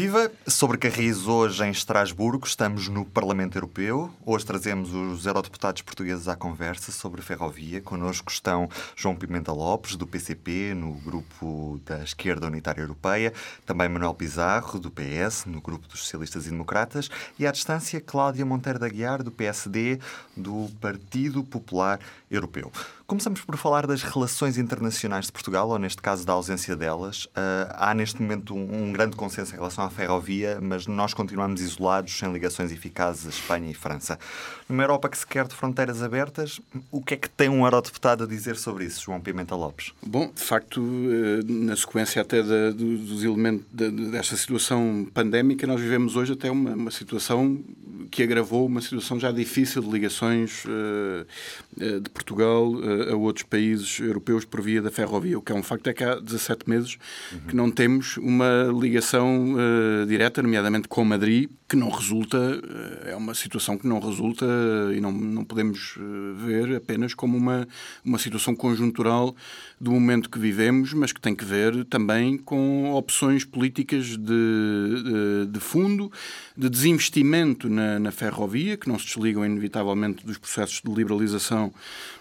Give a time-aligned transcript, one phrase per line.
[0.00, 0.30] Viva!
[0.46, 4.08] Sobre Carris hoje em Estrasburgo, estamos no Parlamento Europeu.
[4.24, 7.80] Hoje trazemos os eurodeputados portugueses à conversa sobre ferrovia.
[7.80, 13.32] Connosco estão João Pimenta Lopes, do PCP, no grupo da Esquerda Unitária Europeia,
[13.66, 18.46] também Manuel Pizarro, do PS, no grupo dos Socialistas e Democratas, e à distância Cláudia
[18.46, 19.98] Monteiro da Guiar, do PSD,
[20.36, 21.98] do Partido Popular
[22.30, 22.70] Europeu.
[23.08, 27.24] Começamos por falar das relações internacionais de Portugal, ou neste caso da ausência delas.
[27.24, 31.62] Uh, há neste momento um, um, grande consenso em relação à ferrovia, mas nós continuamos
[31.62, 34.18] isolados, sem ligações eficazes a Espanha e França.
[34.68, 36.60] Numa Europa que se quer de fronteiras abertas,
[36.90, 39.94] o que é que tem um eurodeputado a dizer sobre isso, João Pimenta Lopes?
[40.06, 46.34] Bom, de facto, eh, na sequência até dos elementos desta situação pandémica, nós vivemos hoje
[46.34, 47.58] até uma, uma situação
[48.10, 54.00] que agravou uma situação já difícil de ligações uh, de Portugal uh, a outros países
[54.00, 55.38] europeus por via da ferrovia.
[55.38, 56.96] O que é um facto é que há 17 meses
[57.48, 59.54] que não temos uma ligação
[60.06, 62.38] direta, nomeadamente com Madrid, que não resulta,
[63.04, 64.46] é uma situação que não resulta
[64.94, 65.98] e não, não podemos
[66.36, 67.68] ver apenas como uma,
[68.04, 69.34] uma situação conjuntural
[69.80, 75.46] do momento que vivemos, mas que tem que ver também com opções políticas de, de,
[75.50, 76.10] de fundo,
[76.56, 81.72] de desinvestimento na, na ferrovia, que não se desligam inevitavelmente dos processos de liberalização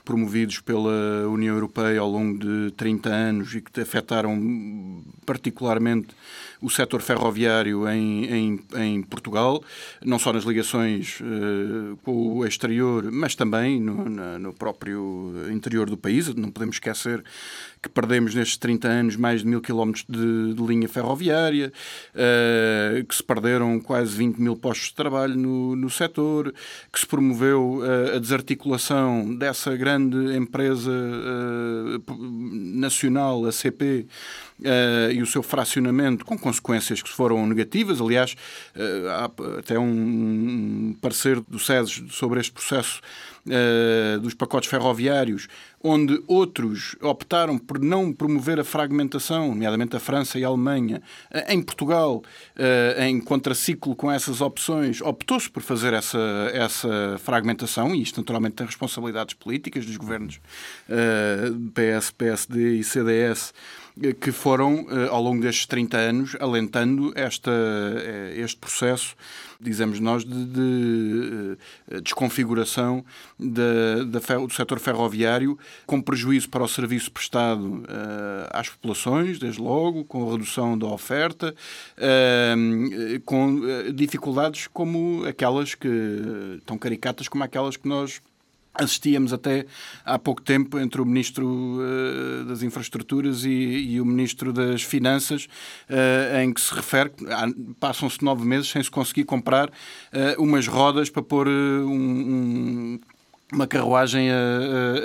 [0.08, 6.16] promovidos pela União Europeia ao longo de 30 anos e que afetaram particularmente
[6.61, 9.61] o setor ferroviário em, em, em Portugal,
[10.03, 15.89] não só nas ligações uh, com o exterior, mas também no, na, no próprio interior
[15.89, 16.33] do país.
[16.33, 17.23] Não podemos esquecer
[17.81, 21.72] que perdemos nestes 30 anos mais de mil quilómetros de, de, linha ferroviária,
[22.13, 26.53] uh, que se perderam quase 20 mil postos de trabalho no, no setor,
[26.91, 30.92] que se promoveu uh, a desarticulação dessa grande empresa
[32.78, 34.08] nacional, a CP,
[34.59, 38.02] uh, e o seu fracionamento, com consequências que foram negativas.
[38.02, 38.36] Aliás,
[38.75, 43.02] uh, há até um parecer do SES sobre este processo
[43.45, 45.48] uh, dos pacotes ferroviários,
[45.88, 51.02] onde outros optaram por não promover a fragmentação, nomeadamente a França e a Alemanha.
[51.48, 52.24] Em Portugal,
[52.98, 56.20] em contraciclo com essas opções, optou-se por fazer essa,
[56.53, 60.40] essa fragmentação, e isto naturalmente tem responsabilidades políticas dos governos
[61.74, 63.54] PS, PSD e CDS
[64.19, 69.16] que foram, eh, ao longo destes 30 anos, alentando esta, eh, este processo,
[69.59, 71.58] dizemos nós, de, de
[71.91, 73.03] eh, desconfiguração
[73.40, 77.84] de, de, do setor ferroviário, com prejuízo para o serviço prestado
[78.52, 81.56] às populações, desde logo, com a redução da oferta,
[83.25, 83.62] com
[83.94, 88.22] dificuldades como aquelas que, tão caricatas como aquelas que nós
[88.79, 89.65] Assistíamos até
[90.05, 95.47] há pouco tempo entre o Ministro uh, das Infraestruturas e, e, o Ministro das Finanças,
[95.89, 97.25] uh, em que se refere que
[97.79, 102.99] passam-se nove meses sem se conseguir comprar uh, umas rodas para pôr um, um
[103.52, 104.35] uma carruagem a,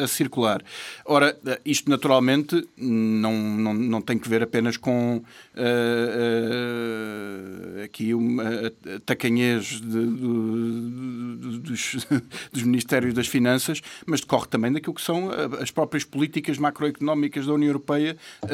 [0.00, 0.62] a, a, circular.
[1.04, 5.22] Ora, isto naturalmente não, não, não tem que ver apenas com uh,
[7.78, 8.72] uh, aqui uma
[9.06, 12.06] tacanhez de, de, dos,
[12.52, 17.52] dos Ministérios das Finanças, mas decorre também daquilo que são as próprias políticas macroeconómicas da
[17.52, 18.48] União Europeia, uh,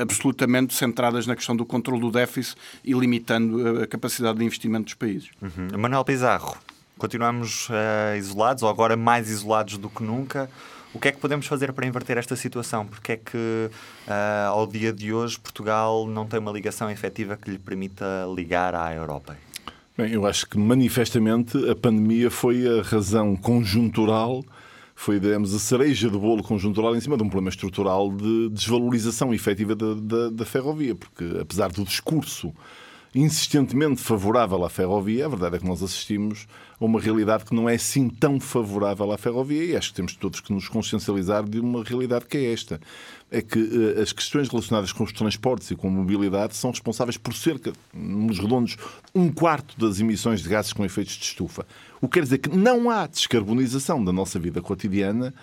[0.00, 4.94] absolutamente centradas na questão do controle do déficit e limitando a capacidade de investimento dos
[4.94, 5.30] países.
[5.40, 5.78] Uhum.
[5.78, 6.58] Manuel Pizarro.
[6.98, 10.50] Continuamos uh, isolados, ou agora mais isolados do que nunca.
[10.92, 12.84] O que é que podemos fazer para inverter esta situação?
[12.84, 13.70] Porque é que,
[14.08, 18.04] uh, ao dia de hoje, Portugal não tem uma ligação efetiva que lhe permita
[18.34, 19.36] ligar à Europa?
[19.96, 24.44] Bem, eu acho que manifestamente a pandemia foi a razão conjuntural,
[24.94, 29.32] foi, digamos, a cereja do bolo conjuntural em cima de um problema estrutural de desvalorização
[29.32, 32.52] efetiva da, da, da ferrovia, porque apesar do discurso
[33.14, 36.46] insistentemente favorável à ferrovia, a verdade é que nós assistimos
[36.80, 40.14] a uma realidade que não é assim tão favorável à ferrovia e acho que temos
[40.14, 42.80] todos que nos consciencializar de uma realidade que é esta.
[43.30, 47.16] É que uh, as questões relacionadas com os transportes e com a mobilidade são responsáveis
[47.16, 48.76] por cerca, nos redondos,
[49.14, 51.66] um quarto das emissões de gases com efeitos de estufa.
[52.00, 55.34] O que quer dizer que não há descarbonização da nossa vida cotidiana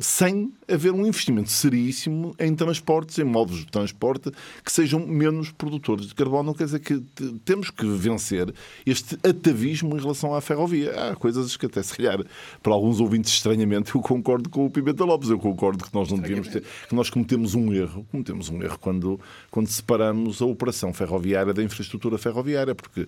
[0.00, 4.30] sem haver um investimento seríssimo em transportes, em modos de transporte
[4.64, 6.54] que sejam menos produtores de carbono.
[6.54, 7.00] Quer dizer que
[7.44, 8.52] temos que vencer
[8.86, 11.10] este atavismo em relação à ferrovia.
[11.10, 12.24] Há coisas que até se calhar,
[12.62, 15.30] para alguns ouvintes estranhamente, eu concordo com o Pimenta Lopes.
[15.30, 18.06] Eu concordo que nós não devíamos ter, que nós cometemos um erro.
[18.10, 19.20] Cometemos um erro quando,
[19.50, 23.06] quando separamos a operação ferroviária da infraestrutura ferroviária, porque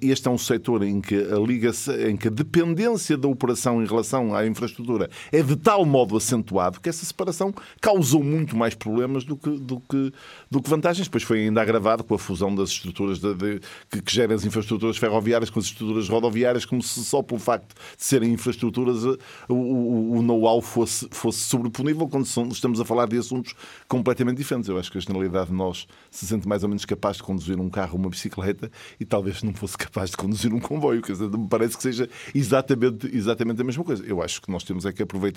[0.00, 3.86] este é um setor em que a ligação, em que a dependência da operação em
[3.86, 9.24] relação à infraestrutura é de tal modo acentuado que essa separação causou muito mais problemas
[9.24, 10.12] do que, do que,
[10.50, 11.06] do que vantagens.
[11.06, 13.60] Depois foi ainda agravado com a fusão das estruturas de, de,
[13.90, 17.74] que, que gerem as infraestruturas ferroviárias com as estruturas rodoviárias, como se só pelo facto
[17.74, 19.18] de serem infraestruturas o,
[19.54, 23.54] o, o know-how fosse, fosse sobreponível quando estamos a falar de assuntos
[23.88, 24.68] completamente diferentes.
[24.68, 27.58] Eu acho que a generalidade de nós se sente mais ou menos capaz de conduzir
[27.58, 28.70] um carro ou uma bicicleta
[29.00, 31.02] e talvez não fosse capaz de conduzir um comboio.
[31.02, 34.04] Quer dizer, me parece que seja exatamente, exatamente a mesma coisa.
[34.04, 35.31] Eu acho que nós temos é que aproveitar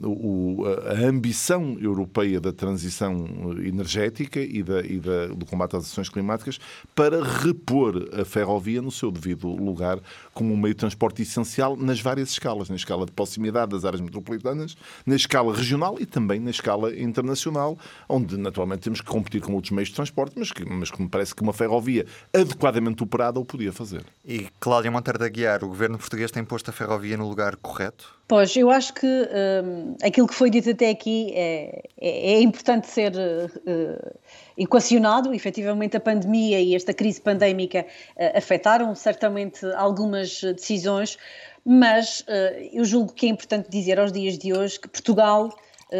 [0.00, 3.26] o, a ambição europeia da transição
[3.64, 6.58] energética e, da, e da, do combate às ações climáticas
[6.94, 10.00] para repor a ferrovia no seu devido lugar
[10.32, 14.00] como um meio de transporte essencial nas várias escalas, na escala de proximidade das áreas
[14.00, 17.78] metropolitanas, na escala regional e também na escala internacional,
[18.08, 21.08] onde naturalmente temos que competir com outros meios de transporte, mas que, mas que me
[21.08, 24.04] parece que uma ferrovia adequadamente operada o podia fazer.
[24.24, 28.22] E Cláudia Monteiro da Guiar, o governo português tem posto a ferrovia no lugar correto?
[28.32, 32.88] Pois, eu acho que um, aquilo que foi dito até aqui é, é, é importante
[32.88, 34.18] ser uh,
[34.56, 35.34] equacionado.
[35.34, 37.86] Efetivamente, a pandemia e esta crise pandémica
[38.16, 41.18] uh, afetaram certamente algumas decisões,
[41.64, 42.24] mas uh,
[42.72, 45.50] eu julgo que é importante dizer aos dias de hoje que Portugal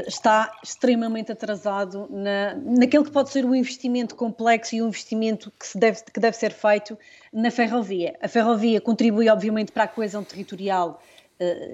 [0.06, 5.66] está extremamente atrasado na, naquele que pode ser um investimento complexo e um investimento que,
[5.66, 6.98] se deve, que deve ser feito
[7.30, 8.16] na ferrovia.
[8.22, 10.98] A ferrovia contribui, obviamente, para a coesão territorial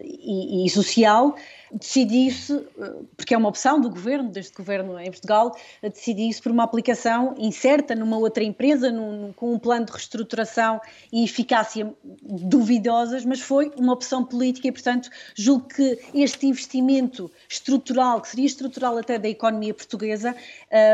[0.05, 1.35] e, e, social,
[1.73, 6.65] decidir-se, eh, porque é uma opção do governo, deste governo em Portugal, decidir-se por uma
[6.65, 10.81] aplicação incerta numa outra empresa, num, com um plano de reestruturação
[11.12, 11.93] e eficácia
[12.23, 18.47] duvidosas, mas foi uma opção política e, portanto, julgo que este investimento estrutural, que seria
[18.47, 20.35] estrutural até da economia portuguesa,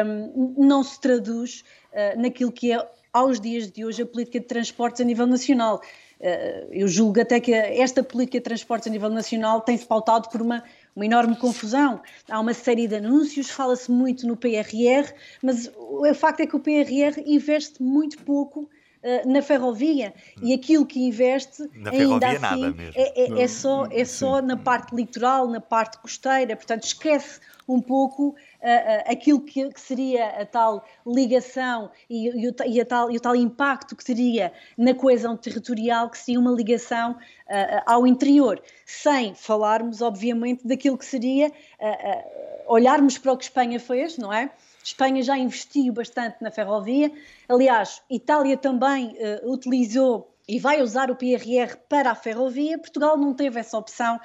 [0.07, 4.47] um, não se traduz uh, naquilo que é aos dias de hoje a política de
[4.47, 5.81] transportes a nível nacional.
[6.27, 10.41] Eh, eu julgo até que esta política de transportes a nível nacional tem-se pautado por
[10.41, 10.65] uma,
[10.97, 12.01] uma enorme confusão.
[12.31, 15.13] Há uma série de anúncios, fala-se muito no PRR,
[15.43, 18.71] mas o facto é que o PRR investe muito pouco
[19.05, 23.87] uh, na ferrovia e aquilo que investe na ainda assim nada é, é, é, só,
[23.91, 29.41] é só na parte litoral, na parte costeira, portanto esquece um pouco uh, uh, aquilo
[29.41, 33.97] que, que, seria a tal ligação e, e, o, e, tal, e, o, tal, impacto
[33.97, 40.67] que teria na coesão territorial, que seria uma ligação uh, ao interior, sem falarmos, obviamente,
[40.67, 41.51] daquilo que seria
[42.67, 44.51] olharmos para o que Espanha fez, não é?
[44.85, 47.11] Espanha já investiu bastante na ferrovia.
[47.49, 52.79] Aliás, Itália também utilizou e vai usar o PRR para a ferrovia.
[52.79, 54.21] Portugal não teve essa opção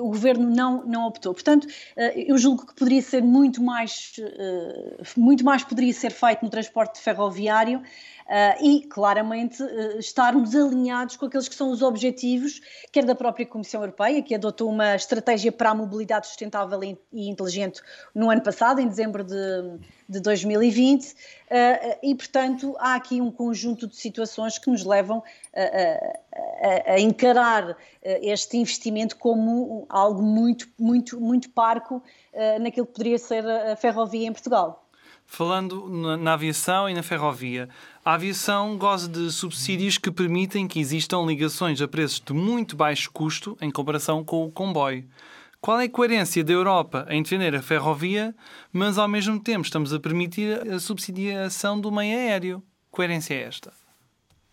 [0.00, 1.32] o governo não, não optou.
[1.34, 1.66] Portanto,
[1.96, 6.50] eh, eu julgo que poderia ser muito mais, eh, muito mais poderia ser feito no
[6.50, 7.82] transporte ferroviário
[8.22, 9.62] Uh, e, claramente,
[9.98, 12.60] estarmos alinhados com aqueles que são os objetivos,
[12.90, 17.82] quer da própria Comissão Europeia, que adotou uma estratégia para a mobilidade sustentável e inteligente
[18.14, 19.34] no ano passado, em dezembro de,
[20.08, 21.14] de 2020, uh,
[22.02, 25.22] e, portanto, há aqui um conjunto de situações que nos levam
[25.54, 26.20] a,
[26.86, 32.02] a encarar este investimento como algo muito, muito, muito parco
[32.60, 34.82] naquilo que poderia ser a ferrovia em Portugal.
[35.26, 35.88] Falando
[36.18, 37.68] na, aviação e na ferrovia,
[38.04, 43.10] a aviação goza de subsídios que permitem que existam ligações a preços de muito baixo
[43.10, 45.08] custo em comparação com o comboio.
[45.58, 48.34] Qual é a coerência da Europa em defender a ferrovia,
[48.72, 52.62] mas ao mesmo tempo estamos a permitir a subsidiação do meio aéreo?
[52.90, 53.81] Coerência é esta?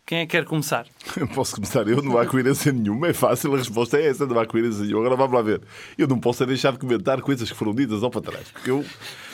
[0.09, 0.87] Quem é que quer começar?
[1.35, 4.47] Posso começar eu, não há coerência nenhuma, é fácil, a resposta é essa, não há
[4.47, 5.01] coerência nenhuma.
[5.01, 5.61] Agora vamos lá ver.
[5.99, 8.83] Eu não posso deixar de comentar coisas que foram ditas ao para trás, porque eu,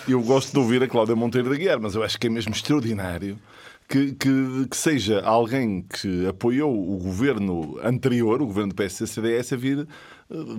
[0.06, 2.52] eu gosto de ouvir a Cláudia Monteiro da Guiar, mas eu acho que é mesmo
[2.52, 3.40] extraordinário
[3.88, 9.56] que, que, que, seja alguém que apoiou o governo anterior, o governo do PSD-CDS, a
[9.56, 9.88] vir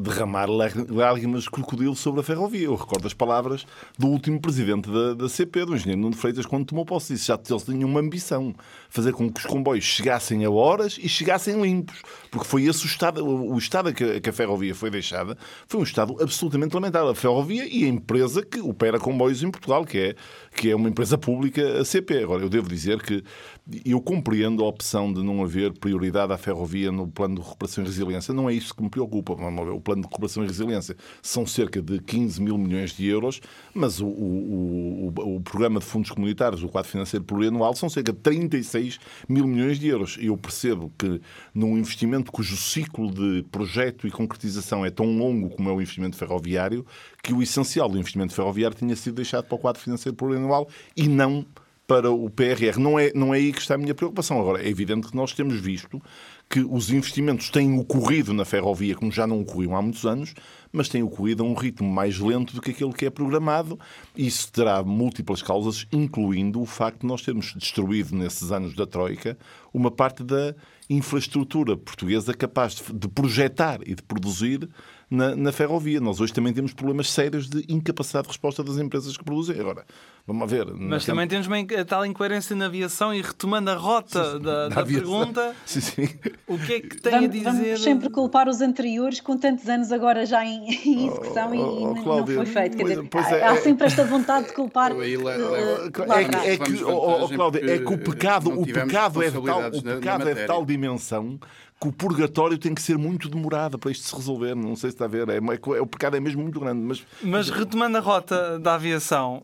[0.00, 2.66] derramar lágrimas crocodilo sobre a ferrovia.
[2.66, 3.66] Eu recordo as palavras
[3.98, 7.14] do último presidente da, da CP, do engenheiro Nuno Freitas, quando tomou posse.
[7.14, 8.54] Disse já eles tinham uma ambição,
[8.88, 12.02] fazer com que os comboios chegassem a horas e chegassem limpos.
[12.36, 15.82] Porque foi esse o estado, o estado que, que a ferrovia foi deixada, foi um
[15.82, 17.08] estado absolutamente lamentável.
[17.08, 20.14] A ferrovia e a empresa que opera comboios em Portugal, que é,
[20.54, 22.22] que é uma empresa pública, a CP.
[22.22, 23.24] Agora, eu devo dizer que
[23.86, 27.86] eu compreendo a opção de não haver prioridade à ferrovia no plano de recuperação e
[27.86, 28.34] resiliência.
[28.34, 29.32] Não é isso que me preocupa.
[29.32, 33.40] O plano de recuperação e resiliência são cerca de 15 mil milhões de euros,
[33.72, 38.12] mas o, o, o, o programa de fundos comunitários, o quadro financeiro plurianual, são cerca
[38.12, 40.18] de 36 mil milhões de euros.
[40.20, 41.20] E eu percebo que
[41.54, 46.16] num investimento cujo ciclo de projeto e concretização é tão longo como é o investimento
[46.16, 46.86] ferroviário,
[47.22, 51.08] que o essencial do investimento ferroviário tinha sido deixado para o quadro financeiro plurianual e
[51.08, 51.46] não
[51.86, 52.78] para o PRR.
[52.78, 54.40] Não é, não é aí que está a minha preocupação.
[54.40, 56.02] Agora, é evidente que nós temos visto
[56.48, 60.32] que os investimentos têm ocorrido na ferrovia, como já não ocorriam há muitos anos,
[60.72, 63.78] mas têm ocorrido a um ritmo mais lento do que aquele que é programado.
[64.16, 69.36] Isso terá múltiplas causas, incluindo o facto de nós termos destruído nesses anos da Troika
[69.74, 70.54] uma parte da
[70.88, 74.68] infraestrutura portuguesa capaz de projetar e de produzir
[75.10, 76.00] na, na ferrovia.
[76.00, 79.58] Nós hoje também temos problemas sérios de incapacidade de resposta das empresas que produzem.
[79.58, 79.84] Agora,
[80.26, 80.66] vamos ver.
[80.74, 84.68] Mas também temos uma, a tal incoerência na aviação e retomando a rota sim, da,
[84.68, 86.08] da pergunta, sim, sim.
[86.46, 87.44] o que é que tem vamos, a dizer?
[87.44, 91.58] Vamos sempre culpar os anteriores com tantos anos agora já em, em execução oh, e,
[91.58, 92.76] oh, não, Cláudia, não foi feito.
[92.76, 94.92] Quer dizer, há, é, há, sempre esta vontade de culpar.
[94.92, 99.82] Uh, é, que, oh, Cláudia, é que o pecado, o pecado é de tal, o
[99.82, 101.38] pecado é de tal dimensão
[101.80, 104.54] que o purgatório tem que ser muito demorado para isto se resolver.
[104.54, 105.28] Não sei se está a ver.
[105.28, 106.80] É, é, o pecado é mesmo muito grande.
[106.80, 109.42] Mas, mas retomando a rota da aviação,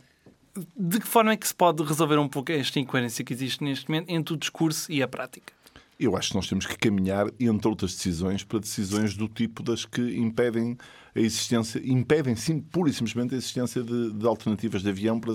[0.76, 3.88] de que forma é que se pode resolver um pouco esta incoerência que existe neste
[3.88, 5.52] momento entre o discurso e a prática?
[6.00, 9.84] Eu acho que nós temos que caminhar, entre outras decisões, para decisões do tipo das
[9.84, 10.76] que impedem
[11.14, 15.34] a existência, impedem sim, pura e simplesmente a existência de, de alternativas de avião para,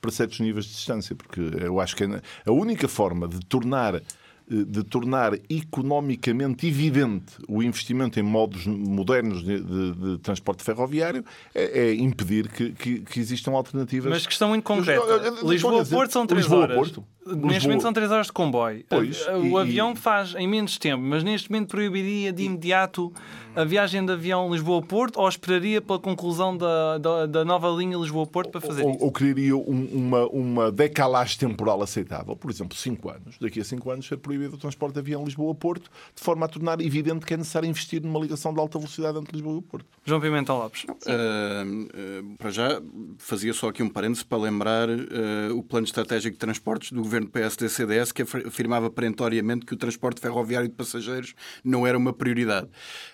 [0.00, 4.00] para certos níveis de distância, porque eu acho que a única forma de tornar
[4.48, 11.24] de tornar economicamente evidente o investimento em modos modernos de, de, de transporte ferroviário
[11.54, 14.10] é, é impedir que, que, que, existam alternativas.
[14.10, 15.02] Mas questão muito concreta.
[15.42, 16.76] Lisboa-Porto são três Lisboa, horas.
[16.76, 17.04] Porto.
[17.26, 18.84] Neste momento são 3 horas de comboio.
[18.86, 23.10] Pois, o e, avião faz em menos tempo, mas neste momento proibiria de imediato
[23.56, 28.50] a viagem de avião Lisboa-Porto ou esperaria pela conclusão da, da, da nova linha Lisboa-Porto
[28.50, 29.04] para fazer ou, isso?
[29.04, 33.38] Ou criaria um, uma, uma decalagem temporal aceitável, por exemplo, 5 anos.
[33.40, 36.80] Daqui a 5 anos ser proibido o transporte de avião Lisboa-Porto, de forma a tornar
[36.80, 39.86] evidente que é necessário investir numa ligação de alta velocidade entre Lisboa e Porto.
[40.04, 40.84] João Pimentel Lopes.
[40.84, 42.82] Uh, uh, para já,
[43.18, 47.28] fazia só aqui um parênteses para lembrar uh, o plano estratégico de transportes do governo
[47.28, 52.66] PSD-CDS CDS que afirmava perentoriamente que o transporte ferroviário de passageiros não era uma prioridade.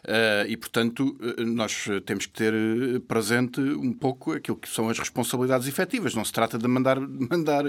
[0.05, 2.55] Uh, e, portanto, nós temos que ter
[3.07, 6.15] presente um pouco aquilo que são as responsabilidades efetivas.
[6.15, 7.65] Não se trata de mandar, mandar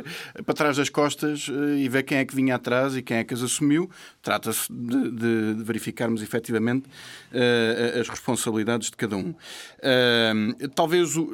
[0.46, 3.34] para trás das costas e ver quem é que vinha atrás e quem é que
[3.34, 3.90] as assumiu.
[4.22, 9.30] Trata-se de, de, verificarmos efetivamente uh, as responsabilidades de cada um.
[9.30, 11.28] Uh, talvez o,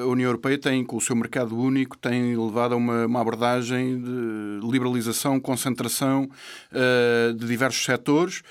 [0.00, 4.00] a União Europeia tem, com o seu mercado único, tem levado a uma, uma abordagem
[4.00, 6.28] de liberalização, concentração
[6.72, 8.42] uh, de diversos setores.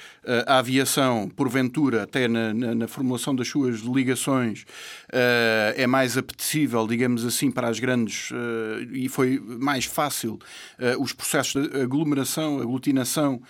[0.46, 4.66] A aviação, porventura, até na, na, na formulação das suas ligações,
[5.74, 8.32] é mais apetecível, digamos assim, para as grandes
[8.92, 10.38] e foi mais fácil
[11.00, 12.07] os processos de aglomeração,
[12.62, 13.42] aglutinação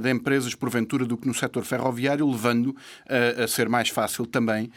[0.00, 2.74] de empresas, porventura, do que no setor ferroviário, levando
[3.08, 4.70] a ser mais fácil também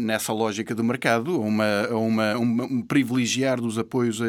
[0.00, 4.20] nessa lógica do mercado, uma, uma, um privilegiar dos apoios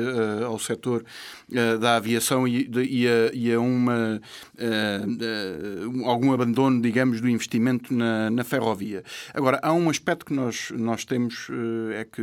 [0.46, 1.04] ao setor
[1.50, 4.22] uh, da aviação e, de, e, a, e a, uma,
[4.58, 9.04] uh, uh, algum abandono, digamos, do investimento na, na, ferrovia.
[9.34, 11.48] Agora, há um aspecto que nós, nós temos,
[11.94, 12.22] é que,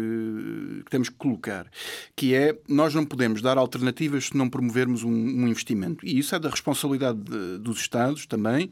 [0.85, 1.67] que, temos que colocar,
[2.15, 6.05] que é nós não podemos dar alternativas se não promovermos um, um investimento.
[6.05, 8.71] E isso é da responsabilidade de, dos Estados também.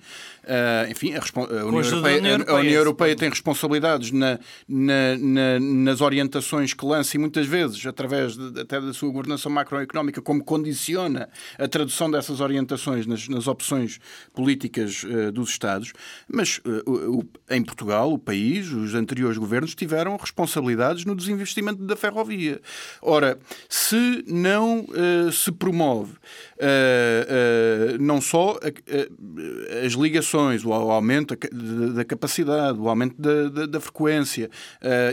[0.91, 5.61] enfim, a, a, União Europeia, União Europeia, a, União Europeia tem responsabilidades na, na, na,
[5.61, 10.43] nas orientações que lança e muitas vezes, através de, até da sua governação macroeconómica, como
[10.43, 14.01] condiciona a tradução dessas orientações nas, nas opções
[14.33, 15.93] políticas uh, dos Estados,
[16.29, 21.97] mas uh, o, em Portugal, o país, os anteriores governos tiveram responsabilidades no desinvestimento da
[21.97, 22.61] ferrovia.
[23.03, 26.15] Ora, se não uh, se promove
[27.99, 28.59] não só
[29.85, 31.37] as ligações, o aumento
[31.95, 34.51] da capacidade, o aumento da, da, da frequência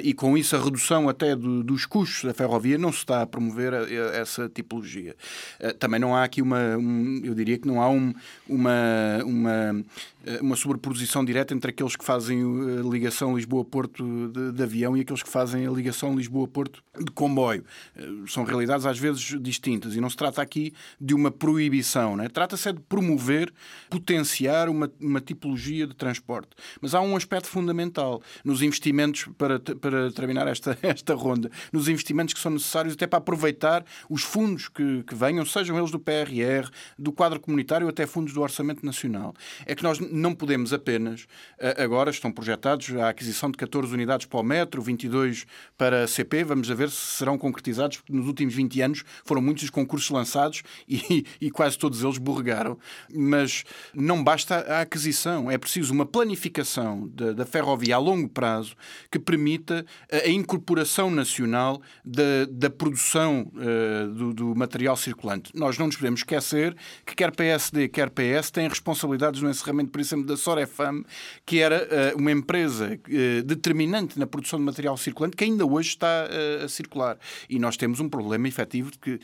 [0.03, 3.27] e com isso a redução até do, dos custos da ferrovia, não se está a
[3.27, 3.73] promover
[4.13, 5.15] essa tipologia.
[5.59, 8.13] Eh, também não há aqui uma, um, eu diria que não há um,
[8.47, 9.85] uma, uma
[10.25, 12.41] eh, uma sobreposição direta entre aqueles que fazem
[12.79, 17.63] a ligação Lisboa-Porto de, de, avião e aqueles que fazem a ligação Lisboa-Porto de comboio.
[17.95, 22.27] Eh, são realidades às vezes distintas e não se trata aqui de uma proibição, né?
[22.27, 23.53] trata-se é de promover,
[23.89, 26.49] potenciar uma, uma tipologia de transporte.
[26.81, 32.33] Mas há um aspecto fundamental nos investimentos, para, para terminar esta, esta ronda, nos investimentos
[32.33, 36.69] que são necessários até para aproveitar os fundos que, que venham, sejam eles do PRR,
[36.99, 39.33] do quadro comunitário, até fundos do Orçamento Nacional.
[39.65, 41.27] É que nós não podemos apenas,
[41.57, 45.45] eh, agora estão projetados a aquisição de 14 unidades para o metro, 22
[45.77, 49.41] para a CP, vamos a ver se serão concretizados, porque nos últimos 20 anos foram
[49.41, 52.77] muitos os concursos lançados e, e quase todos eles borregaram.
[53.13, 53.63] Mas
[53.93, 58.75] não basta a aquisição, é preciso uma planificação da, da ferrovia a longo prazo
[59.11, 65.51] que permita a, incorporação nacional da, da produção uh, uh, do, do, material circulante.
[65.53, 66.75] Nós não nos podemos esquecer
[67.05, 71.03] que quer PSD, quer PS têm responsabilidades no encerramento, por exemplo, da Sorefam,
[71.45, 72.99] que era uh, uma empresa
[73.45, 76.27] determinante na produção de material circulante que ainda hoje está
[76.63, 77.17] a circular.
[77.49, 79.19] E nós temos um problema efetivo de que,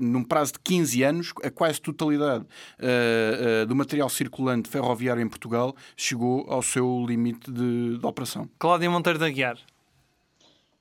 [0.00, 2.46] num prazo de 15 anos, a quase totalidade
[3.68, 8.48] do material circulante ferroviário em Portugal chegou ao seu limite de, de operação.
[8.58, 9.58] Cláudia Monteiro da Guiar.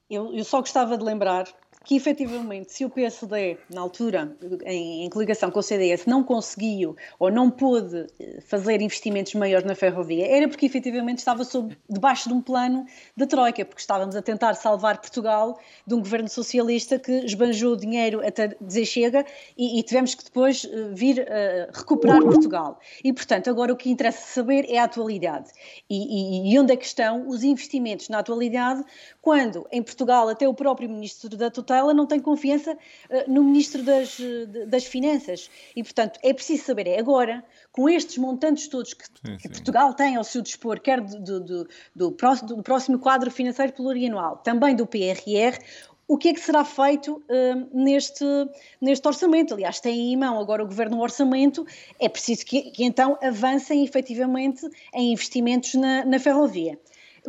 [0.10, 1.46] Eu, eu, só gostava de lembrar
[1.84, 6.96] que efetivamente, se o PSD, na altura, em, em, coligação com o CDS, não conseguiu
[7.18, 12.30] ou não pôde eh, fazer investimentos maiores na ferrovia, era porque efetivamente estava sob, debaixo
[12.30, 12.86] de um plano
[13.18, 18.26] da Troika, porque estávamos a tentar salvar Portugal de um governo socialista que esbanjou dinheiro
[18.26, 19.26] até dizer chega
[19.58, 22.80] e, e tivemos que depois eh, vir uh, recuperar Portugal.
[23.04, 25.50] E, portanto, agora o que interessa saber é a atualidade.
[25.90, 28.84] E, e, e onde é que estão os investimentos na atualidade,
[29.20, 33.82] quando em Portugal até o próprio Ministro da Tutela não tem confiança uh, no Ministro
[33.82, 34.18] das,
[34.68, 35.50] das Finanças.
[35.76, 39.94] E, portanto, é preciso saber, é agora, com estes montantes todos que, sim, que Portugal
[39.94, 44.38] tem ao seu dispor, quer do, do, do, do, próximo, do próximo quadro financeiro plurianual,
[44.38, 45.58] também do PRR,
[46.08, 48.26] o que é que será feito uh, neste,
[48.82, 49.54] neste orçamento.
[49.54, 51.66] Aliás, tem em mão agora o Governo um orçamento,
[51.98, 56.78] é preciso que, que então avancem efetivamente em investimentos na, na ferrovia.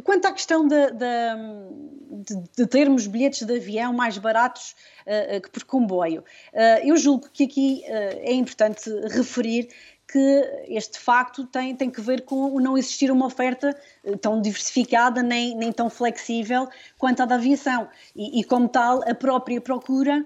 [0.05, 4.75] Quanto à questão de, de, de, termos bilhetes de avião mais baratos
[5.07, 6.23] uh, que por comboio,
[6.53, 9.69] uh, eu julgo que aqui uh, é importante referir
[10.11, 13.75] que este facto tem, tem que ver com o não existir uma oferta
[14.21, 16.69] tão diversificada nem, nem tão flexível
[16.99, 17.89] quanto a da aviação.
[18.15, 20.25] E, e como tal, a própria procura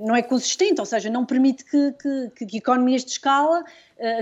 [0.00, 1.92] não é consistente, ou seja, não permite que,
[2.36, 3.64] que, que economias de escala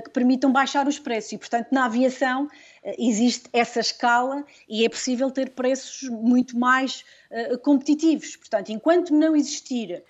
[0.02, 1.32] que permitam baixar os preços.
[1.32, 2.48] E, portanto, na aviação
[2.98, 7.04] existe essa escala e é possível ter preços muito mais
[7.62, 8.36] competitivos.
[8.36, 10.02] Portanto, enquanto não existir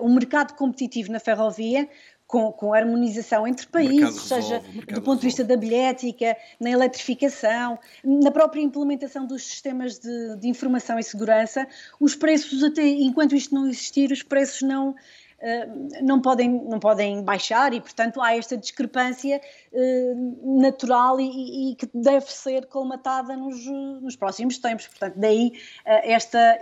[0.00, 1.88] um mercado competitivo na ferrovia,
[2.32, 8.30] com, com harmonização entre países, seja do ponto de vista da bilhética, na eletrificação, na
[8.30, 11.68] própria implementação dos sistemas de, de informação e segurança,
[12.00, 14.94] os preços, até enquanto isto não existir, os preços não,
[15.40, 15.68] eh,
[16.00, 19.38] não podem, não podem baixar e, portanto, há esta discrepância
[19.70, 23.66] uh, natural e, e, que deve ser colmatada nos,
[24.00, 24.86] nos próximos tempos.
[24.86, 26.58] Portanto, daí uh, esta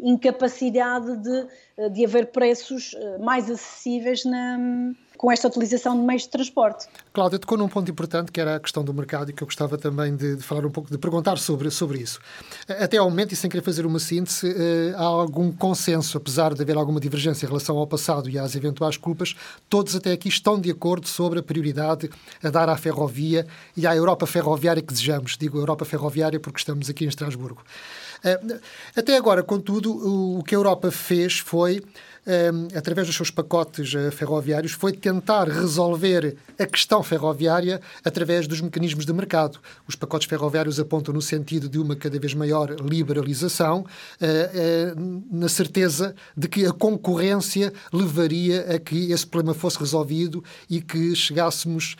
[0.00, 4.58] incapacidade de, de haver preços mais acessíveis na
[5.18, 6.86] com esta utilização de meios de transporte.
[7.12, 9.76] Cláudia, tocou num ponto importante que era a questão do mercado e que eu gostava
[9.76, 12.20] também de, de, falar um pouco, de perguntar sobre, sobre isso.
[12.68, 16.62] Até ao momento, e sem querer fazer uma síntese, eh, há algum consenso, apesar de
[16.62, 19.34] haver alguma divergência em relação ao passado e às eventuais culpas,
[19.68, 22.08] todos até aqui estão de acordo sobre a prioridade
[22.42, 23.44] a dar à ferrovia
[23.76, 25.36] e à Europa ferroviária que desejamos.
[25.36, 27.62] Digo Europa ferroviária porque estamos aqui em Estrasburgo.
[28.24, 28.40] Eh,
[28.94, 31.82] até agora, contudo, o que a Europa fez foi
[32.74, 39.06] através dos seus pacotes eh, ferroviários, foi tentar resolver a questão ferroviária através dos mecanismos
[39.06, 39.58] de mercado.
[39.86, 43.86] Os pacotes ferroviários apontam no sentido de uma cada vez maior liberalização,
[44.20, 44.94] eh, eh,
[45.30, 51.14] na certeza de que a concorrência levaria a que esse problema fosse resolvido e que
[51.14, 51.96] chegássemos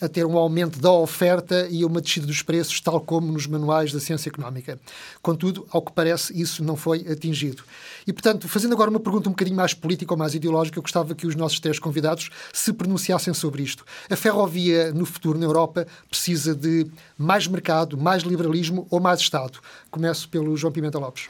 [0.00, 3.92] a ter um aumento da oferta e uma descida dos preços, tal como nos manuais
[3.92, 4.78] da ciência económica.
[5.22, 7.62] Contudo, ao que parece, isso não foi atingido.
[8.06, 11.14] E, portanto, fazendo agora uma pergunta um bocadinho mais política ou mais ideológica, eu gostava
[11.14, 13.84] que os nossos três convidados se pronunciassem sobre isto.
[14.10, 16.86] A ferrovia no futuro na Europa precisa de
[17.16, 19.58] mais mercado, mais liberalismo ou mais Estado?
[19.90, 21.28] Começo pelo João Pimenta Lopes.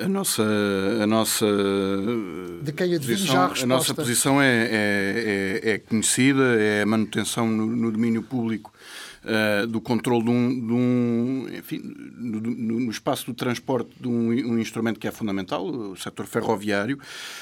[0.00, 0.42] A nossa,
[1.00, 1.46] a nossa
[2.62, 6.86] de quem posição, já a, a nossa posição é, é, é, é, conhecida, é a
[6.86, 8.72] manutenção no, no domínio público
[9.24, 14.58] uh, do controle de um, de um enfim, no, espaço do transporte de um, um
[14.58, 16.98] instrumento que é fundamental, o setor ferroviário,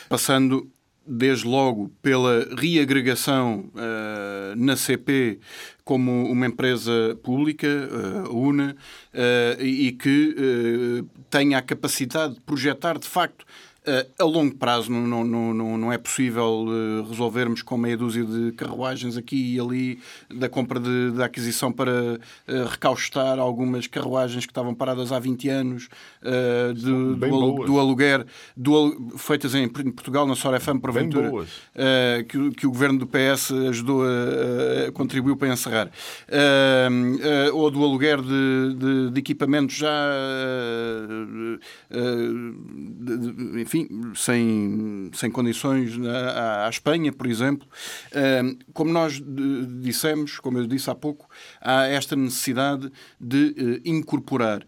[0.09, 0.71] passando
[1.07, 5.40] desde logo pela reagregação uh, na CP
[5.85, 8.77] como uma empresa pública, uh, UNA,
[9.12, 13.45] uh, e que tenha a capacidade de projetar de facto
[14.18, 18.53] a longo prazo não, não, não, não é possível uh, resolvermos com meia dúzia de
[18.53, 19.98] carruagens aqui e ali
[20.29, 22.18] da compra de, da aquisição para uh,
[22.68, 25.88] recaustar algumas carruagens que estavam paradas há 20 anos
[26.76, 27.16] do,
[27.64, 28.26] do, aluguer
[28.57, 31.31] do, feitas em, em, Portugal, na Sorefam, porventura,
[32.29, 35.90] que, que, o governo do PS ajudou a, a contribuiu para encerrar.
[37.53, 39.90] ou do aluguer de, de, de equipamentos já
[41.90, 47.66] de, enfim, sem, sem condições à, à Espanha, por exemplo.
[48.73, 49.23] Como nós
[49.81, 51.29] dissemos, como eu disse há pouco,
[51.61, 52.90] há esta necessidade
[53.21, 54.66] de eh, incorporar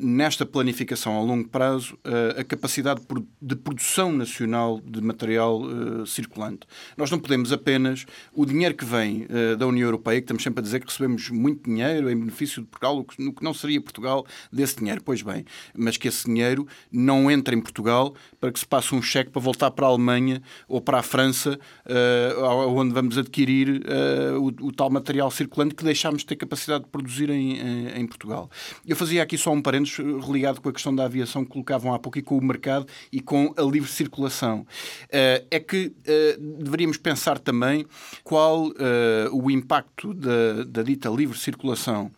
[0.00, 1.98] nesta planificação a longo prazo,
[2.36, 3.00] a capacidade
[3.40, 5.60] de produção nacional de material
[6.06, 6.60] circulante.
[6.96, 9.26] Nós não podemos apenas o dinheiro que vem
[9.58, 12.68] da União Europeia, que estamos sempre a dizer que recebemos muito dinheiro em benefício de
[12.68, 15.02] Portugal, o que não seria Portugal desse dinheiro.
[15.04, 15.44] Pois bem,
[15.76, 19.42] mas que esse dinheiro não entre em Portugal para que se passe um cheque para
[19.42, 21.58] voltar para a Alemanha ou para a França,
[22.68, 23.82] onde vamos adquirir
[24.40, 28.50] o, tal material circulante que deixámos de ter capacidade de produzir em, Portugal.
[28.86, 31.98] Eu fazia aqui só um parênteses religado com a questão da aviação que colocavam há
[31.98, 34.60] pouco e com o mercado e com a livre circulação.
[34.60, 37.84] Uh, é que uh, deveríamos pensar também
[38.22, 38.70] qual
[39.32, 42.10] o impacto da, da dita livre circulação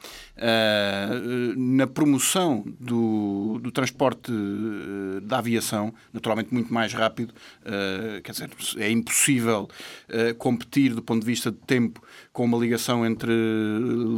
[1.56, 4.32] na promoção do, do transporte
[5.22, 7.32] da aviação, naturalmente muito mais rápido,
[8.22, 9.68] quer dizer, é impossível
[10.38, 12.02] competir do ponto de vista de tempo
[12.34, 13.32] com uma ligação entre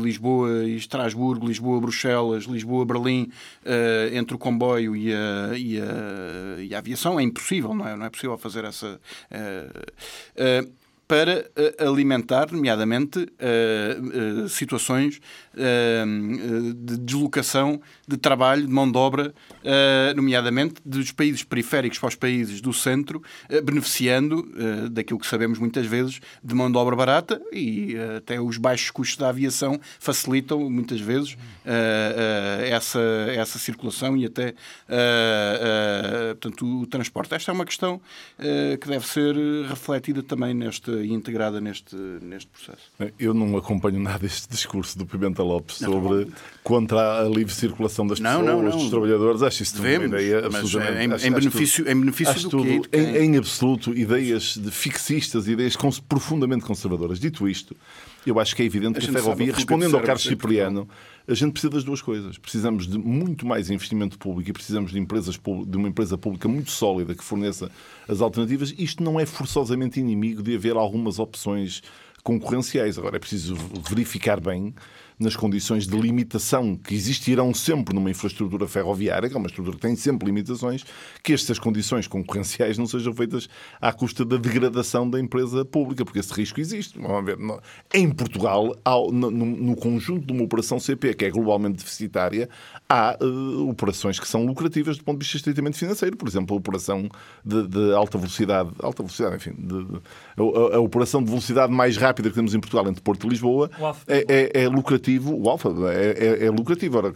[0.03, 6.79] Lisboa e Estrasburgo, Lisboa-Bruxelas, Lisboa-Berlim, uh, entre o comboio e a, e, a, e a,
[6.79, 7.21] aviação.
[7.21, 7.95] É impossível, não é?
[7.95, 8.99] Não é possível fazer essa.
[9.31, 10.73] Uh,
[11.07, 11.49] para
[11.79, 13.29] alimentar, nomeadamente,
[14.49, 15.21] situações
[15.57, 19.35] de deslocação de trabalho, de mão de obra,
[20.15, 23.23] nomeadamente dos países periféricos para os países do centro,
[23.65, 24.49] beneficiando
[24.91, 29.17] daquilo que sabemos muitas vezes de mão de obra barata e até os baixos custos
[29.17, 31.37] da aviação facilitam muitas vezes
[32.71, 33.01] essa,
[33.35, 34.55] essa circulação e até
[36.33, 37.35] portanto, o transporte.
[37.35, 38.01] Esta é uma questão
[38.81, 39.35] que deve ser
[39.69, 42.91] refletida também neste, e integrada neste, neste processo.
[43.19, 46.29] Eu não acompanho nada este discurso do Pimenta Lopes sobre
[46.67, 48.77] contra a livre circulação das pessoas, não, não, não.
[48.77, 49.43] dos trabalhadores.
[49.43, 51.05] Acho isso Devemos, uma ideia absolutamente.
[51.05, 52.99] Em, acho, em, benefício, tudo, em benefício do tudo, quê?
[52.99, 57.21] Em, em, absoluto, ideias de fixistas, ideias cons profundamente conservadoras.
[57.21, 57.77] Dito isto,
[58.27, 60.89] eu acho que é evidente a que a ferrovia, respondendo ao Carlos Cipriano,
[61.29, 62.37] a gente precisa das duas coisas.
[62.37, 66.73] Precisamos de muito mais investimento público e precisamos de, empresas, de uma empresa pública muito
[66.73, 67.71] sólida que forneça
[68.09, 68.75] as alternativas.
[68.77, 71.81] Isto não é forçosamente inimigo de haver algumas opções
[72.25, 72.99] concorrenciais.
[72.99, 73.55] Agora é preciso
[73.89, 74.75] verificar bem
[75.19, 79.83] nas condições de limitação que existirão sempre numa infraestrutura ferroviária, que é uma estrutura que
[79.83, 80.85] tem sempre limitações,
[81.23, 83.49] que estas condições concorrenciais não sejam feitas
[83.81, 86.99] à custa da degradação da empresa pública, porque esse risco existe.
[86.99, 87.39] Vamos ver,
[87.95, 88.77] em Portugal,
[89.11, 92.49] no, conjunto de uma operação CP que é globalmente deficitária,
[92.89, 96.17] há uh, operações que são lucrativas do ponto de vista estritamente financeiro.
[96.17, 97.09] Por exemplo, a operação
[97.45, 100.01] de, de alta velocidade, alta velocidade, enfim, de, de,
[100.37, 103.71] a, a, operação de velocidade mais rápida que temos em Portugal entre Porto e Lisboa
[104.07, 106.99] é, é, é lucrativa lucrativo, o alfa é, é, é lucrativo.
[106.99, 107.13] Ora,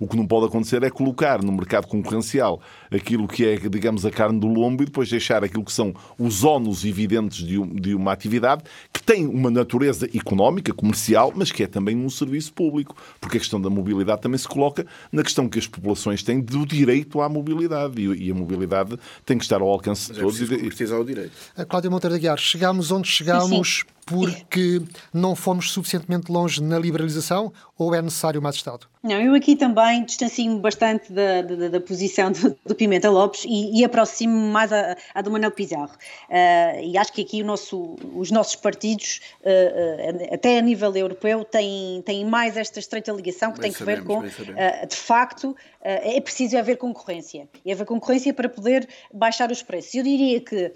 [0.00, 4.10] o que não pode acontecer é colocar no mercado concorrencial aquilo que é, digamos, a
[4.10, 8.12] carne do lombo e depois deixar aquilo que são os ónus evidentes de, de uma
[8.12, 12.96] atividade que tem uma natureza económica, comercial, mas que é também um serviço público.
[13.20, 16.66] Porque a questão da mobilidade também se coloca na questão que as populações têm do
[16.66, 18.00] direito à mobilidade.
[18.02, 20.40] E, a mobilidade tem que estar ao alcance de todos.
[20.40, 21.32] É preciso o direito.
[21.68, 24.82] Cláudia Monteiro de Aguiar, chegámos onde chegámos porque
[25.12, 28.86] não fomos suficientemente longe na liberalização ou é necessário mais Estado?
[29.02, 33.80] Não, eu aqui também distancio-me bastante da, da, da posição do, do, Pimenta Lopes e,
[33.80, 35.92] e aproximo-me mais à, à do Manuel Pizarro.
[36.30, 41.44] Uh, e acho que aqui nosso, os nossos partidos, uh, uh, até a nível europeu,
[41.44, 45.56] têm, têm mais esta estreita ligação que bem tem sabemos, que ver com, de facto,
[45.80, 47.48] é preciso haver concorrência.
[47.64, 49.92] E haver concorrência para poder baixar os preços.
[49.96, 50.72] Eu diria que,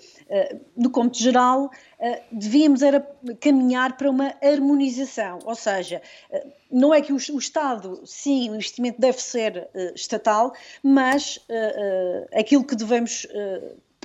[0.77, 1.71] no cômputo geral,
[2.33, 3.01] devíamos era
[3.41, 6.03] caminhar para uma harmonização, ou seja,
[6.77, 11.53] não é que o, o, Estado, sim, o investimento deve ser uh, estatal, mas uh,
[11.53, 13.27] uh, aquilo que devemos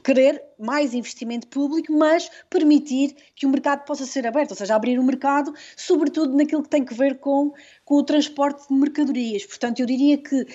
[0.03, 4.97] querer mais investimento público, mas permitir que o mercado possa ser aberto, ou seja, abrir
[4.97, 7.53] o mercado, sobretudo naquilo que tem que ver com,
[7.85, 9.45] com o transporte de mercadorias.
[9.45, 10.47] Portanto, eu diria que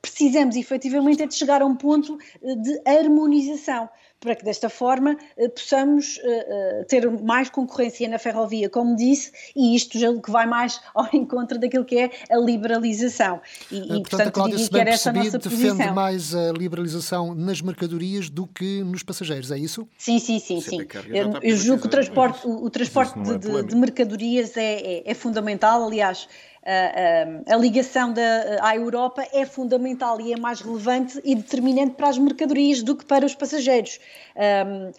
[0.00, 3.90] precisamos efetivamente é de chegar a um ponto de harmonização
[4.22, 9.32] para que desta forma eh, possamos eh, eh, ter mais concorrência na ferrovia, como disse,
[9.54, 13.40] e isto já que vai mais ao encontro daquilo que é a liberalização.
[13.70, 15.94] E, portanto, e, portanto Cláudia, diria que era essa a nossa defende posição.
[15.94, 19.88] mais a liberalização nas mercadorias do que nos passageiros, é isso?
[19.98, 20.60] Sim, sim, sim.
[20.60, 20.86] sim.
[21.08, 25.02] Eu, eu julgo que o transporte, o, o transporte é de, de, mercadorias é, é,
[25.10, 26.28] é fundamental, aliás
[26.64, 32.08] a, a, ligação da, à Europa é fundamental e é mais relevante e determinante para
[32.08, 33.98] as mercadorias do que para os passageiros.
[34.36, 34.92] Um,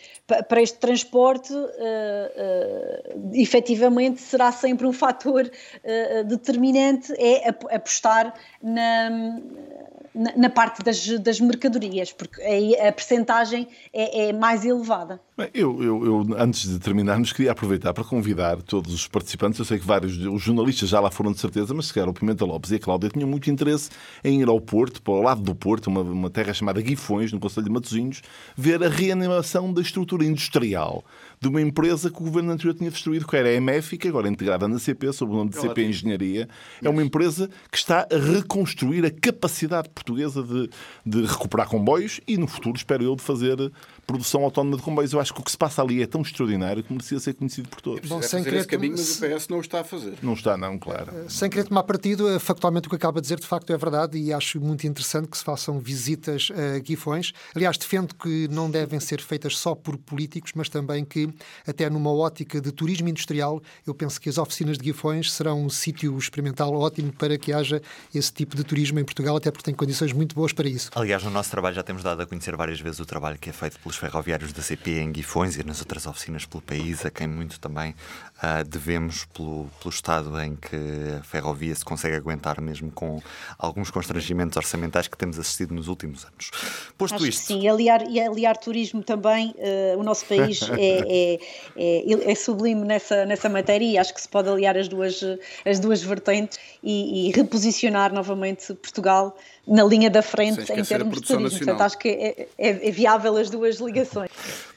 [0.48, 9.40] para este transporte, uh, uh, efetivamente, será sempre um fator uh, determinante é apostar na
[10.14, 15.20] na, na, parte das, das mercadorias, porque aí a percentagem é, é mais elevada.
[15.36, 19.58] Bem, eu, eu, eu, antes de terminarmos, queria aproveitar para convidar todos os participantes.
[19.58, 22.14] Eu sei que vários os jornalistas já lá foram de certeza, mas se calhar o
[22.14, 23.90] Pimenta Lopes e a Cláudia tinham muito interesse
[24.24, 27.40] em ir ao Porto, para o lado do Porto, uma, uma terra chamada Guifões, no
[27.40, 28.22] Conselho de Matosinhos,
[28.56, 31.04] ver a reanimação da estrutura industrial
[31.44, 34.28] de uma empresa que o governo anterior tinha destruído, que era a MF, que agora
[34.28, 36.48] é integrada na CP, sob o nome de CP Engenharia.
[36.82, 40.70] É uma empresa que está a reconstruir a capacidade portuguesa de,
[41.06, 43.72] de recuperar comboios e, no futuro, espero eu, de fazer
[44.06, 45.14] produção autónoma de comboios.
[45.14, 47.70] Eu acho que o que se passa ali é tão extraordinário que merecia ser conhecido
[47.70, 48.08] por todos.
[48.08, 48.58] Bom, sem querer...
[48.58, 50.14] esse caminho, mas o PS não o está a fazer.
[50.22, 51.12] Não está, não, claro.
[51.16, 53.78] Eh, sem querer tomar partido, eh, factualmente o que acaba de dizer de facto é
[53.78, 57.32] verdade e acho muito interessante que se façam visitas a Guifões.
[57.56, 61.30] Aliás, defendo que não devem ser feitas só por políticos, mas também que,
[61.66, 65.70] até numa ótica de turismo industrial, eu penso que as oficinas de Guifões serão um
[65.70, 67.82] sítio experimental ótimo para que haja
[68.14, 70.90] esse tipo de turismo em Portugal, até porque tem condições muito boas para isso.
[70.96, 73.54] Aliás, no nosso trabalho já temos dado a conhecer várias vezes o trabalho que é
[73.54, 77.28] feito pelos ferroviários da CP em Guifões e nas outras oficinas pelo país, a quem
[77.28, 80.76] muito também uh, devemos pelo, pelo estado em que
[81.20, 83.22] a ferrovia se consegue aguentar, mesmo com
[83.58, 86.52] alguns constrangimentos orçamentais que temos assistido nos últimos anos.
[86.98, 87.46] Posto Acho isto.
[87.46, 91.40] sim, e aliar, e aliar turismo também, uh, o nosso país é, é,
[91.76, 95.22] é, é, sublime nessa, nessa matéria e acho que se pode aliar as duas,
[95.66, 99.36] as duas vertentes e, e reposicionar novamente Portugal
[99.68, 101.58] na linha da frente em termos de turismo.
[101.60, 104.30] Portanto, acho que é, é, é, viável as duas ligações.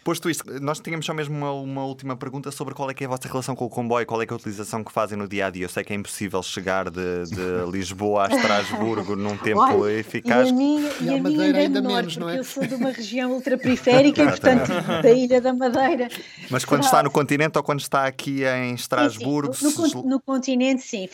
[0.07, 3.09] Posto isto, nós tínhamos só mesmo uma, uma, última pergunta sobre qual é que é
[3.09, 5.47] a vossa relação com o comboio, qual é, é a utilização que fazem no dia
[5.47, 5.64] a dia.
[5.64, 7.42] Eu sei que é impossível chegar de, de
[7.73, 10.47] Lisboa a Estrasburgo num tempo Olha, eficaz.
[10.47, 12.38] E a minha, e a, a Madeira ainda menor, menos, não é?
[12.38, 14.71] Eu sou de uma região ultraperiférica e, portanto,
[15.03, 16.07] da Ilha da Madeira.
[16.53, 19.55] Mas quando está no continente ou quando está aqui em Estrasburgo?
[19.55, 19.92] Sim, sim.
[19.97, 21.09] No, no, continente, sim.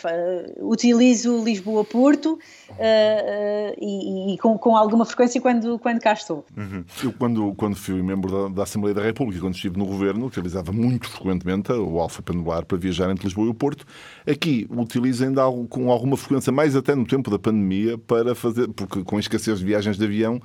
[0.61, 2.38] Utilizo Lisboa-Porto.
[2.72, 6.44] Uh, uh, e, e com, com, alguma frequência quando, quando cá estou.
[6.57, 6.85] Uhum.
[7.02, 10.72] Eu, quando, quando fui membro da, da, Assembleia da República, quando estive no governo, utilizava
[10.72, 13.84] muito frequentemente o Alfa Pendular para viajar entre Lisboa e o Porto.
[14.26, 14.66] Aqui
[15.40, 19.20] algo, com alguma frequência, mais até no tempo da pandemia, para fazer, porque com a
[19.20, 20.40] escassez de viagens de avião,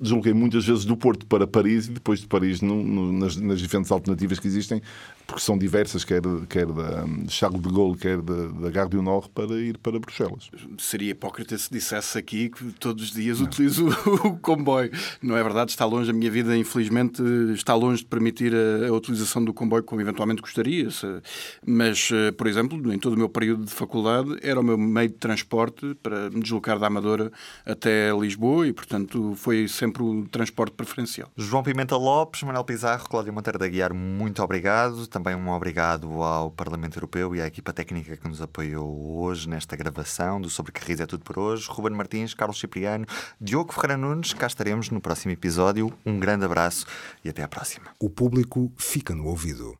[0.00, 3.60] desloquei muitas vezes do Porto para Paris e depois de Paris no, no, nas, nas,
[3.60, 4.82] diferentes alternativas que existem,
[5.26, 9.28] porque são diversas, quer, quer da Charles de Gaulle, quer da, da Gare du Nord,
[9.30, 10.50] para ir para Bruxelas.
[10.78, 13.46] Seria hipócrita se dissesse aqui que todos os dias não.
[13.46, 13.88] utilizo
[14.24, 14.90] o comboio.
[15.22, 17.22] Não é verdade, está longe, a minha vida, infelizmente,
[17.54, 20.88] está longe de permitir a, a utilização do comboio como eventualmente gostaria.
[20.90, 21.22] -se.
[21.66, 25.08] Mas, eh, por exemplo, em todo o meu período de faculdade, era o meu meio
[25.08, 27.32] de transporte para me deslocar da Amadora
[27.64, 31.30] até Lisboa e, portanto, foi sempre o transporte preferencial.
[31.36, 35.06] João Pimenta Lopes, Manuel Pizarro, Cláudio Monteiro da Guiar, muito obrigado.
[35.06, 39.76] Também um obrigado ao Parlamento Europeu e à equipa técnica que nos apoiou hoje nesta
[39.76, 41.66] gravação do Sobre Carris é tudo por hoje.
[41.68, 43.06] Ruben Martins, Carlos Cipriano,
[43.40, 45.92] Diogo Ferreira Nunes, cá estaremos no próximo episódio.
[46.04, 46.86] Um grande abraço
[47.24, 47.86] e até à próxima.
[47.98, 49.74] O público fica no ouvido.